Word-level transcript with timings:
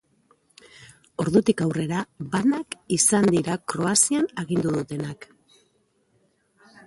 Ordutik 1.23 1.61
aurrera 1.65 1.99
Banak 2.31 2.77
izan 2.97 3.29
dira 3.35 3.59
Kroazian 3.73 4.27
agindu 4.45 4.75
dutenak. 4.79 5.31